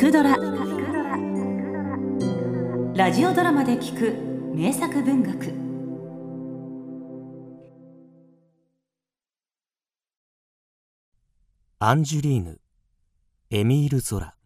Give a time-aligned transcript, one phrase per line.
[0.00, 0.30] くドラ」
[2.96, 4.14] ラジオドラマで聞く
[4.56, 5.52] 名作文学。
[11.80, 12.58] アンジュリーヌ
[13.50, 14.36] エミール・ゾラ。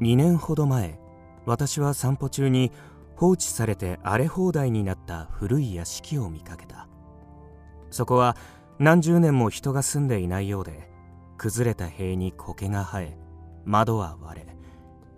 [0.00, 0.98] 2年ほど前
[1.46, 2.72] 私は散歩中に
[3.14, 6.88] 放置されて荒れ放題になった古い屋敷を見かけた。
[7.92, 8.36] そこは
[8.80, 10.90] 何十年も人が住んでいないようで
[11.36, 13.27] 崩れた塀に苔が生え
[13.68, 14.46] 窓は割れ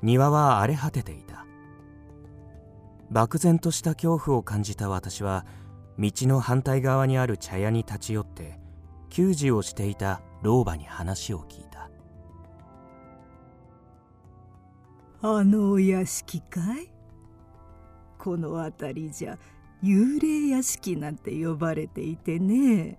[0.02, 1.46] 庭は荒れ果てていた。
[3.08, 5.46] 漠然とした恐怖を感じた私は
[5.98, 8.58] 道の反対側にある茶屋に立ち寄って
[9.08, 11.90] 給仕をしていた老婆に話を聞いた。
[15.22, 16.90] あのお屋敷かい？
[18.18, 19.38] この辺りじゃ
[19.82, 22.98] 幽霊屋敷なんて呼ばれていてね。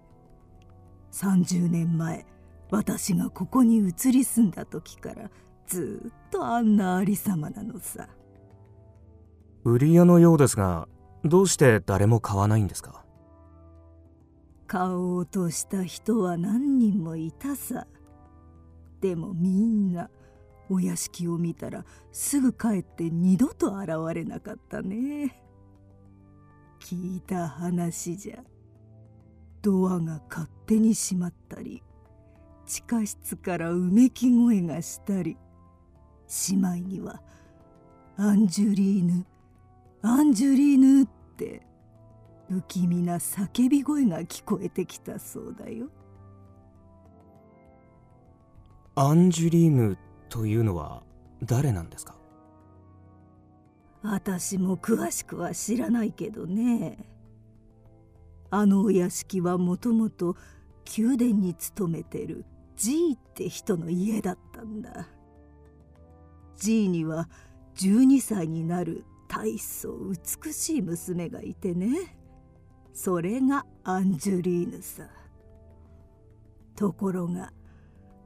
[1.11, 2.25] 30年前
[2.71, 5.29] 私がここに移り住んだ時から
[5.67, 8.07] ずっとあんなありさまなのさ。
[9.63, 10.87] 売り屋のようですが
[11.23, 13.05] どうして誰も買わないんですか？
[14.67, 17.85] 買おうとした人は何人もいたさ。
[19.01, 20.09] でもみんな
[20.69, 25.43] お屋敷を見たらすぐ帰って二度と現れなかったね。
[26.79, 28.41] 聞いた話じゃ。
[29.61, 31.83] ドアが勝手に閉まったり
[32.71, 35.35] 地下室からうめき声がしたり
[36.25, 37.21] しまいには
[38.15, 39.25] 「アンジュリーヌ
[40.01, 41.67] アンジュリーヌ」って
[42.47, 45.89] 不気味な叫び声が聞こえてきたそうだよ。
[48.95, 49.97] アンジュリーヌ
[50.29, 51.03] というのは
[51.43, 52.15] 誰なんですか？
[54.01, 57.05] 私も詳しくは知らないけどね
[58.49, 60.37] あのお屋敷はもともと
[60.97, 62.45] 宮殿に勤めてる
[62.81, 65.07] ジーって人の家だったんだ。
[66.55, 67.29] ジーには
[67.75, 69.95] 12歳になる大層
[70.43, 72.17] 美しい娘がいてね。
[72.91, 75.03] それがアンジュリーヌさ。
[76.75, 77.53] ところが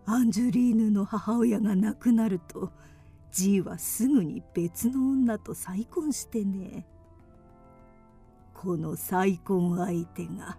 [0.05, 2.71] アンジュリーヌの母親が亡くなると
[3.33, 6.87] ジーはすぐに別の女と再婚してね。
[8.53, 10.57] この再婚相手が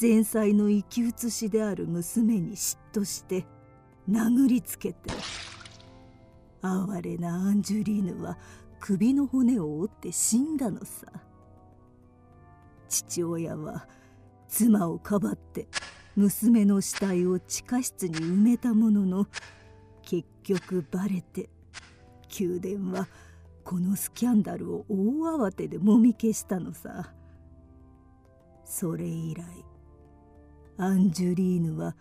[0.00, 3.44] 前妻の生き写しである娘に嫉妬して
[4.08, 5.10] 殴りつけて
[6.62, 8.38] 哀れなアンジュリーヌは
[8.78, 11.06] 首の骨を折って死んだのさ。
[12.88, 13.88] 父親は
[14.48, 15.66] 妻をかばって
[16.14, 19.26] 娘の死体を地下室に埋めたものの
[20.02, 21.50] 結局バレて
[22.38, 23.08] 宮殿は
[23.64, 24.94] このスキャンダルを大
[25.38, 27.12] 慌てでもみ消したのさ。
[28.64, 29.42] それ以来
[30.80, 31.96] アンジュリーヌは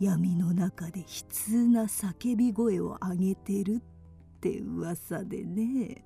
[0.00, 6.04] 闇の中で悲痛な叫び声を上げてるって噂でね。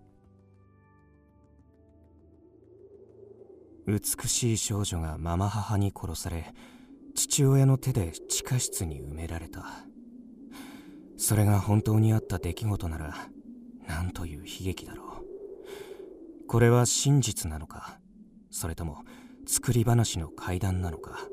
[3.86, 6.54] 美しい少女がママ母に殺され
[7.14, 9.64] 父親の手で地下室に埋められた。
[11.16, 13.14] それが本当にあった出来事なら
[13.86, 15.24] 何という悲劇だろ
[16.44, 16.46] う。
[16.46, 17.98] これは真実なのか
[18.50, 19.02] それとも
[19.46, 21.31] 作り話の怪談なのか。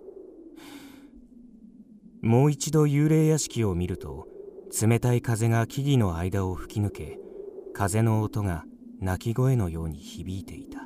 [2.22, 4.28] もう一度幽霊屋敷を見ると
[4.82, 7.18] 冷たい風が木々の間を吹き抜け
[7.74, 8.66] 風の音が
[9.00, 10.80] 鳴き声のように響いていた。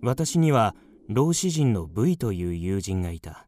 [0.00, 0.74] 私には
[1.08, 3.46] 老子人の V という友人がいた。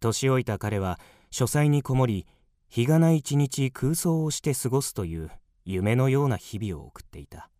[0.00, 1.00] 年老いた彼は
[1.30, 2.26] 書斎にこもり
[2.68, 5.30] 日がない一日空想をして過ごすという
[5.64, 7.50] 夢のような日々を送っていた。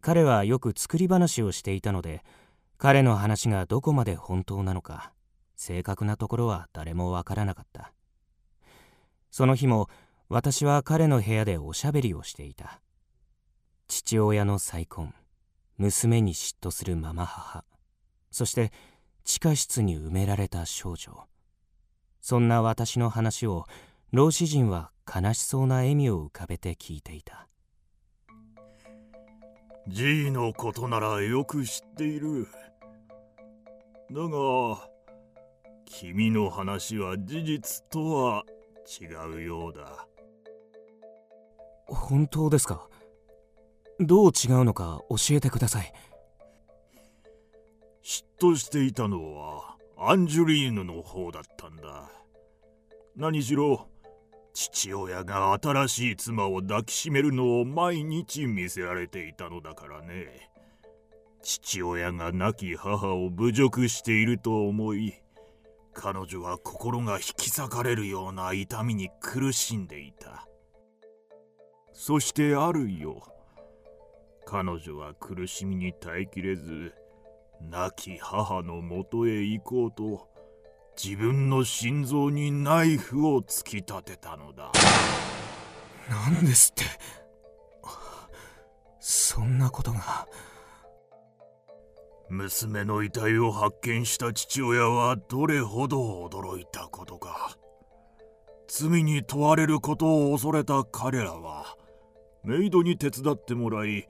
[0.00, 2.24] 彼はよく作り話をしていたので
[2.78, 5.12] 彼の話がどこまで本当なのか
[5.56, 7.92] 正確なところは誰もわからなかった。
[9.30, 9.88] その日も
[10.28, 12.80] 私は彼の部屋でおしゃべりをしていた。
[13.88, 15.14] 父親の再婚
[15.78, 17.64] 娘に嫉妬するママ母。
[18.30, 18.72] そして
[19.24, 21.26] 地下室に埋められた少女。
[22.20, 23.66] そんな私の話を
[24.12, 27.48] 老子人は悲しそうな笑みを浮かべて聞いていた。
[29.88, 32.48] G のことならよく知っている。
[34.10, 34.88] だが
[35.84, 38.44] 君の話は事実とは
[39.00, 39.06] 違
[39.36, 40.06] うようだ。
[41.86, 42.88] 本当ですか？
[43.98, 45.92] どう違うのか教えてください。
[48.04, 52.08] 嫉妬していたのはアンジュリーヌの方だったんだ。
[53.16, 53.88] 何しろ
[54.52, 60.50] 父親が新しい妻を抱きしめるのを毎日見せられていたのだからね
[61.48, 65.14] 父親が亡き母を侮辱していると思い
[65.94, 70.48] 彼女は心が引き裂かれるような痛みに苦しんでいた。
[71.92, 73.20] そしてある夜
[74.44, 76.92] 彼女は苦しみに耐えきれず
[77.60, 80.28] 亡き母のもとへ行こうと
[81.00, 84.72] 自分の心臓にナイフを突き立てたのだ。
[86.10, 86.84] 何ですって。
[88.98, 90.26] そんなことが。
[92.28, 97.56] 娘の遺体を発見した父親はどれほど驚いたことか。
[98.68, 101.76] 罪に問われることを恐れた彼らは
[102.42, 104.08] メイドに手伝ってもらい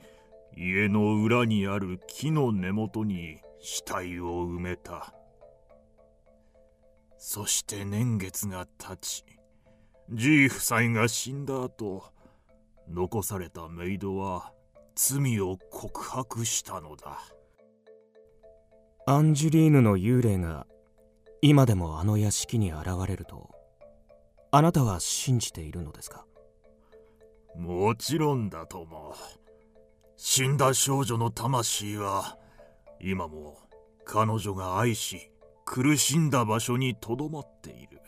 [0.56, 5.12] 家の裏にある木の根元に死体を埋めた。
[7.18, 9.24] そして年月が経ち
[10.12, 12.04] じい夫妻が死んだ後
[12.88, 14.52] 残されたメイドは
[14.94, 17.18] 罪を告白したのだ。
[19.08, 20.66] アンジュリーヌの幽霊が
[21.40, 23.50] 今でもあの屋敷に現れると
[24.50, 26.26] あなたは信じているのですか？
[27.54, 29.14] もちろんだとも。
[30.16, 32.36] 死んだ少女の魂は
[33.00, 33.58] 今も
[34.04, 35.30] 彼女が愛し
[35.64, 38.00] 苦しんだ場所にとどまっている。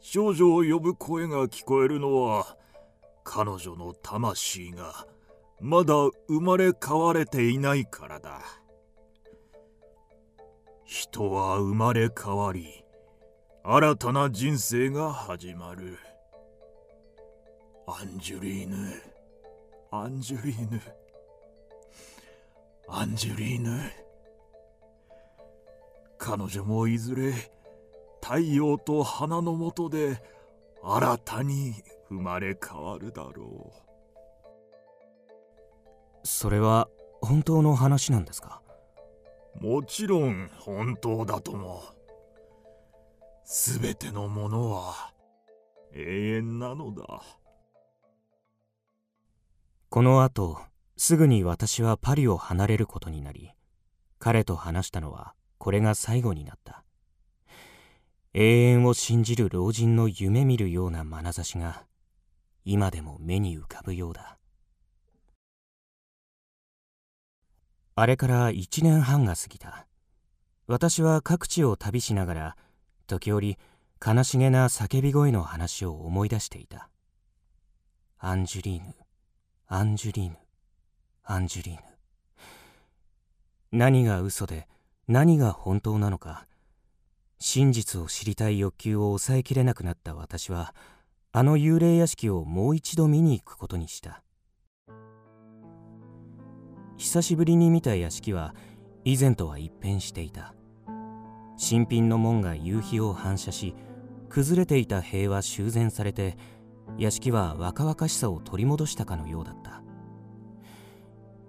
[0.00, 2.58] 少女を呼ぶ声が聞こえるのは
[3.24, 5.06] 彼女の魂が
[5.62, 5.94] まだ
[6.28, 8.42] 生まれ変われていないからだ。
[10.90, 12.82] 人は生まれ変わり
[13.62, 15.98] 新たな人生が始まる。
[17.86, 18.74] アンジュリーヌ。
[19.90, 20.80] アンジュリーヌ。
[22.88, 23.78] アンジュリーヌ。
[26.16, 27.34] 彼女もいずれ
[28.22, 30.22] 太陽と花の下で
[30.82, 31.74] 新たに
[32.08, 33.76] 生まれ変わるだろう。
[36.26, 36.88] それは
[37.20, 38.62] 本当の話なんですか？
[39.60, 41.82] もちろん本当だとも。
[43.44, 45.12] すべてのものは
[45.92, 47.22] 永遠なのだ。
[49.88, 50.58] この後
[50.96, 53.50] すぐに私はパリを離れることになり
[54.18, 56.84] 彼と話したのはこれが最後になった。
[58.34, 61.84] 永遠を信じる老人の夢見るような眼差しが
[62.64, 64.37] 今でも目に浮かぶようだ。
[68.00, 69.88] あれから一年半が過ぎた。
[70.68, 72.56] 私は各地を旅しながら
[73.08, 73.58] 時折
[74.00, 76.90] 悲しげな叫び声の話を思い出していた。
[78.18, 78.94] アンジュリーヌ
[79.66, 80.36] アンジュリーヌ
[81.24, 81.80] アンジュリーヌ。
[83.72, 84.68] 何が嘘で
[85.08, 86.46] 何が本当なのか
[87.40, 90.72] 真実を知りたい欲求を抑えきれなくなった私は
[91.32, 94.22] あの幽霊屋敷をもう一度見に行くことにした。
[96.98, 98.56] 久しぶりに見た屋敷は
[99.04, 100.52] 以前とは一変していた。
[101.56, 103.76] 新品の門が夕日を反射し
[104.28, 106.36] 崩れていた塀は修繕されて
[106.98, 109.80] 屋敷は若々しさを取り戻したかのようだった。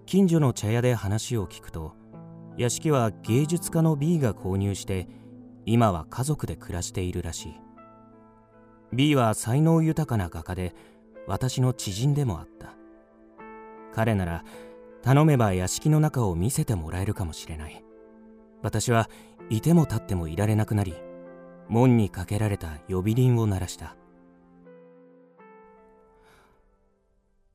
[0.06, 1.96] 近所の茶屋で話を聞くと
[2.56, 5.08] 屋敷は芸術家の B が購入して
[5.66, 7.56] 今は家族で暮らしているらしい。
[8.94, 10.76] B は才能豊かな画家で
[11.26, 12.76] 私の知人でもあった。
[13.96, 14.44] 彼なら
[15.02, 17.84] 頼めば屋敷の中を見せてもらえるかもしれない。
[18.62, 19.10] 私は
[19.50, 20.94] いても立ってもいられなくなり
[21.70, 23.96] 門にかけられた呼び鈴を鳴らした。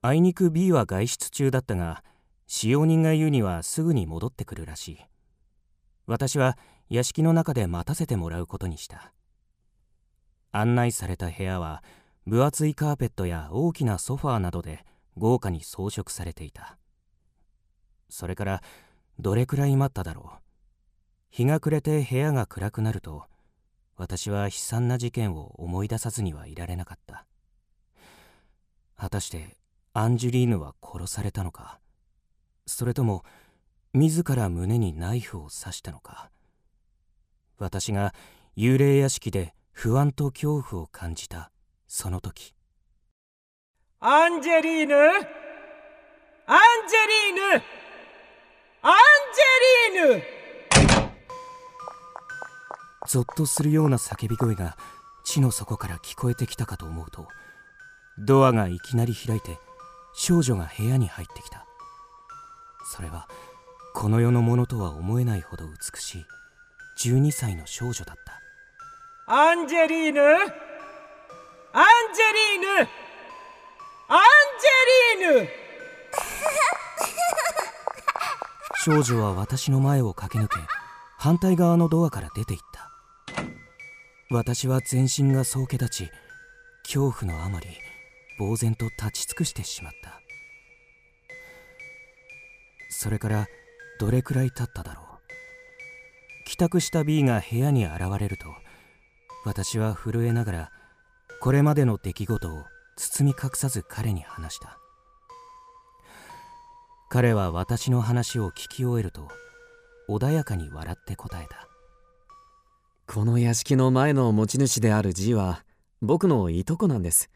[0.02, 2.04] あいにく B は外出中だったが
[2.46, 4.98] 使用人が言うにはすぐに戻ってくるらしい。
[6.06, 6.58] 私は
[6.90, 9.12] 屋敷の中で待たせてもらうことにした。
[10.52, 11.82] 案内された部屋は
[12.26, 14.84] 分厚いカーペットや大きなソファーなどで
[15.16, 16.78] 豪華に装飾されていた。
[18.14, 18.62] それから
[19.18, 20.38] どれくらい待っただろう。
[21.30, 23.24] 日が暮れて部屋が暗くなると
[23.96, 27.26] 私は悲惨な事件を思い出さずにはいられなかった。
[28.96, 29.56] 果たして
[29.94, 31.80] アンジュリーヌは殺されたのか。
[32.66, 33.24] それとも
[33.94, 36.30] 自ら胸にナイフを刺したのか。
[37.58, 38.14] 私が
[38.56, 41.50] 幽霊屋敷で不安と恐怖を感じた
[41.88, 42.54] その時。
[43.98, 44.94] アンジェリーヌ！
[44.94, 45.22] アンジェ
[47.50, 47.83] リーヌ！
[48.86, 48.92] アン
[49.32, 50.22] ジェリーヌ。
[53.08, 54.76] ゾッとするような叫び声が
[55.24, 57.26] 地の底から聞こえてきたかと思うと
[58.18, 59.58] ドアがいきなり開いて
[60.14, 61.64] 少女が部屋に入ってきた。
[62.92, 63.26] それは
[63.94, 66.26] この世のものとは思えないほど美しい
[67.08, 69.32] 12歳の少女だった。
[69.32, 70.20] アンジェリーヌ。
[70.20, 70.44] アンジェ
[72.34, 72.88] リーヌ。
[74.08, 74.18] アン
[75.18, 75.48] ジェリーヌ
[78.84, 80.66] 少女は私の前を駆け抜け
[81.16, 82.90] 反対側のドアから出て行った。
[84.28, 86.10] 私は全身がそうけ立ち
[86.82, 87.68] 恐怖のあまり
[88.38, 90.20] 呆然と立ち尽くしてしまった。
[92.90, 93.46] それから
[94.00, 95.04] どれくらい経っただろう。
[96.46, 98.48] 帰宅した B が部屋に現れると
[99.46, 100.72] 私は震えながら
[101.40, 102.64] これまでの出来事を
[102.96, 104.83] 包み隠さず彼に話した。
[107.08, 109.28] 彼は私の話を聞き終えると
[110.08, 111.68] 穏やかに笑って答えた。
[113.06, 115.64] この屋敷の前の持ち主である G は
[116.00, 117.30] 僕のいとこなんです。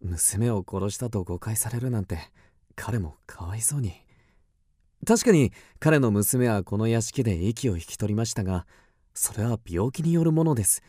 [0.00, 2.18] 娘を殺したと誤解されるなんて
[2.76, 3.92] 彼もかわいそうに。
[5.06, 8.66] 確かに彼の娘はこの屋敷で息を引き取りましたが
[9.14, 10.82] それは病気によるものです。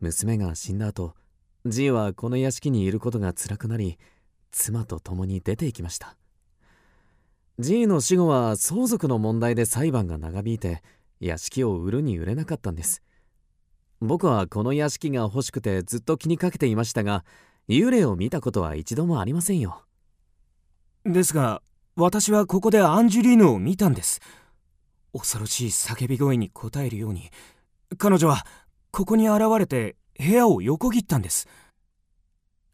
[0.00, 1.14] 娘が死んだ後
[1.66, 3.98] G はこの屋敷にいることが辛くなり
[4.50, 6.16] 妻と共に出て行きました。
[7.60, 10.82] G の死後は相続の問題で裁判が長引いて
[11.20, 13.00] 屋敷を売るに売れなかったんです。
[14.00, 17.24] 僕はこの屋敷が欲しくてずっと気にかけていましたが
[17.68, 19.82] 幽霊を見たことは一度もありませんよ。
[21.04, 21.62] ですが
[21.94, 24.20] 私はここでアンジュリーヌを見たんです。
[25.12, 27.30] 恐ろしい叫び声に応えるように
[27.98, 28.44] 彼女は
[28.90, 31.46] ここに現れて部屋を横切ったんです。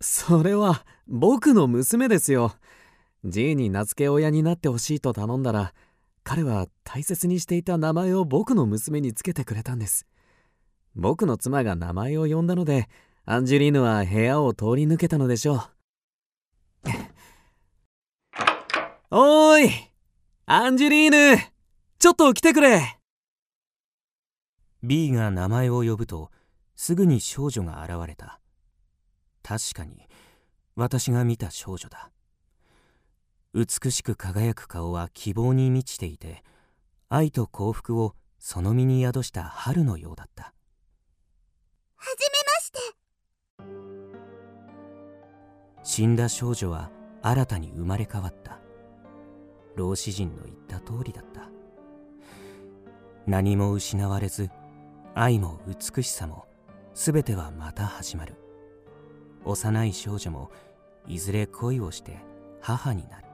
[0.00, 2.54] それは僕の娘ですよ
[3.24, 5.74] G に名付け親になってほしいと頼んだら
[6.22, 10.06] 彼は大切にしていた名前を僕の娘につけてくれたんです。
[10.94, 12.88] 僕の妻が名前を呼んだので
[13.24, 15.60] アンジュリーヌは部屋を通り抜けたのでしょう。
[19.10, 19.70] おーい
[20.46, 21.38] アンジュリーヌ
[21.98, 22.98] ちょっと来てくれ。
[24.82, 26.30] B が名前を呼ぶと
[26.74, 28.40] すぐに少女が現れた。
[29.42, 30.06] 確かに
[30.74, 32.10] 私が見た少女だ。
[33.52, 36.44] 美しく輝く顔は希望に満ちていて
[37.08, 40.54] 愛と幸福をその身に宿した春のようだった。
[41.96, 42.78] はじめまして。
[45.82, 46.90] 死んだ少女は
[47.22, 48.60] 新たに生まれ変わった。
[49.74, 51.50] 老子人の言った通りだった。
[53.26, 54.48] 何も失われず
[55.16, 56.46] 愛も美しさも
[56.94, 58.36] 全てはまた始まる。
[59.44, 60.52] 幼い少女も
[61.08, 62.18] いずれ恋をして
[62.60, 63.29] 母になる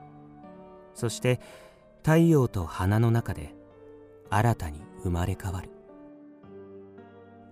[0.96, 1.38] そして
[2.02, 3.54] 太陽と花の中で
[4.30, 5.70] 新たに生まれ変わる。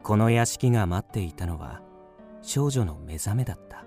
[0.03, 1.83] この屋敷が待っていたのは
[2.43, 3.85] 少女の目覚めだった。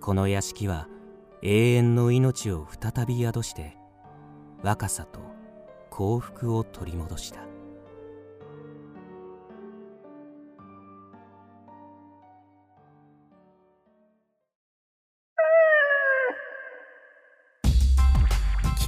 [0.00, 0.88] この屋敷は
[1.42, 3.76] 永遠の命を再び宿して
[4.62, 5.18] 若さと
[5.90, 7.55] 幸福を取り戻した。